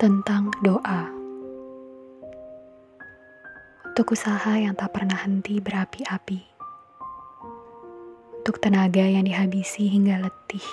[0.00, 1.12] tentang doa.
[3.84, 6.40] Untuk usaha yang tak pernah henti berapi-api.
[8.40, 10.64] Untuk tenaga yang dihabisi hingga letih.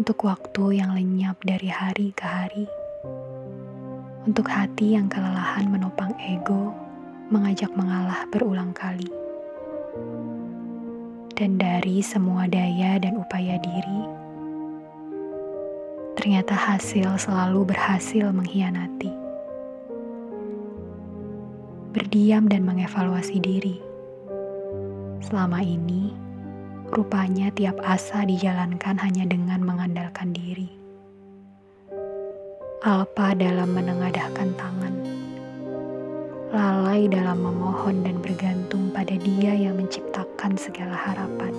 [0.00, 2.64] Untuk waktu yang lenyap dari hari ke hari.
[4.24, 6.72] Untuk hati yang kelelahan menopang ego,
[7.28, 9.12] mengajak mengalah berulang kali.
[11.36, 14.29] Dan dari semua daya dan upaya diri,
[16.20, 19.08] ternyata hasil selalu berhasil mengkhianati.
[21.96, 23.80] Berdiam dan mengevaluasi diri.
[25.24, 26.12] Selama ini,
[26.92, 30.68] rupanya tiap asa dijalankan hanya dengan mengandalkan diri.
[32.84, 34.94] Alpa dalam menengadahkan tangan.
[36.52, 41.56] Lalai dalam memohon dan bergantung pada dia yang menciptakan segala harapan.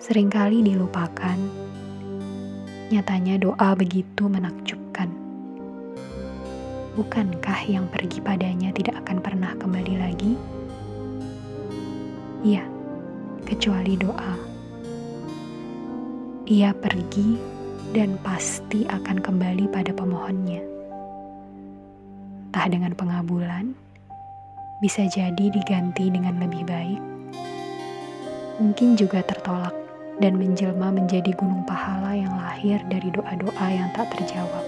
[0.00, 1.38] Seringkali dilupakan
[2.92, 5.08] Nyatanya doa begitu menakjubkan.
[6.92, 10.36] Bukankah yang pergi padanya tidak akan pernah kembali lagi?
[12.44, 12.68] Iya,
[13.48, 14.36] kecuali doa.
[16.52, 17.40] Ia pergi
[17.96, 20.60] dan pasti akan kembali pada pemohonnya.
[22.52, 23.72] Entah dengan pengabulan,
[24.84, 27.00] bisa jadi diganti dengan lebih baik.
[28.60, 29.81] Mungkin juga tertolak
[30.20, 34.64] dan menjelma menjadi gunung pahala yang lahir dari doa-doa yang tak terjawab.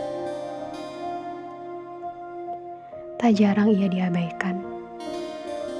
[3.21, 4.61] Tak jarang ia diabaikan,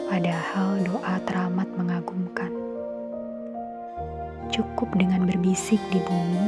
[0.09, 2.53] padahal doa teramat mengagumkan.
[4.53, 6.47] Cukup dengan berbisik di bumi,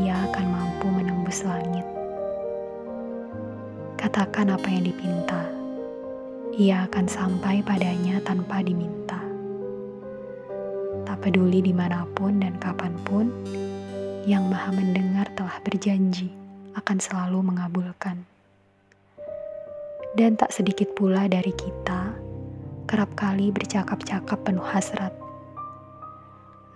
[0.00, 1.84] ia akan mampu menembus langit.
[4.00, 5.48] Katakan apa yang dipinta,
[6.60, 9.03] ia akan sampai padanya tanpa diminta
[11.24, 13.32] peduli di mana pun dan kapan pun,
[14.28, 16.28] yang maha mendengar telah berjanji
[16.76, 18.28] akan selalu mengabulkan.
[20.12, 22.12] Dan tak sedikit pula dari kita,
[22.84, 25.16] kerap kali bercakap-cakap penuh hasrat.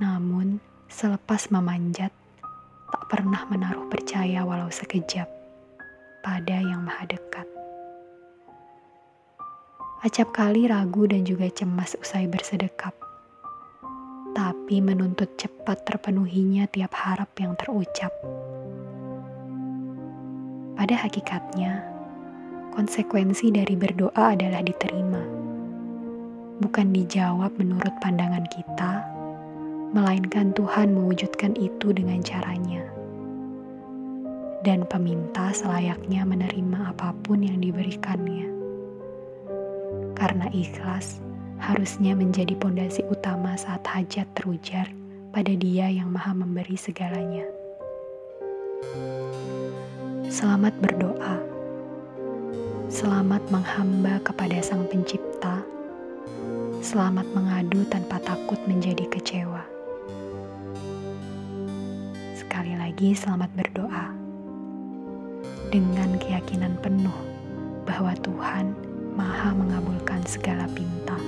[0.01, 2.11] Namun, selepas memanjat,
[2.89, 5.29] tak pernah menaruh percaya walau sekejap
[6.25, 7.45] pada yang maha dekat.
[10.01, 13.08] Acap kali ragu dan juga cemas usai bersedekap
[14.69, 18.13] tapi menuntut cepat terpenuhinya tiap harap yang terucap.
[20.77, 21.89] Pada hakikatnya,
[22.77, 25.25] konsekuensi dari berdoa adalah diterima,
[26.61, 29.09] bukan dijawab menurut pandangan kita,
[29.97, 32.85] melainkan Tuhan mewujudkan itu dengan caranya.
[34.69, 38.53] Dan peminta selayaknya menerima apa pun yang diberikannya.
[40.13, 41.25] Karena ikhlas,
[41.59, 44.87] harusnya menjadi pondasi utama saat hajat terujar
[45.35, 47.45] pada Dia yang Maha Memberi segalanya.
[50.31, 51.37] Selamat berdoa.
[52.89, 55.61] Selamat menghamba kepada Sang Pencipta.
[56.79, 59.61] Selamat mengadu tanpa takut menjadi kecewa.
[62.39, 64.15] Sekali lagi, selamat berdoa
[65.69, 67.19] dengan keyakinan penuh
[67.85, 68.73] bahwa Tuhan
[69.19, 71.19] Maha mengabulkan segala pinta.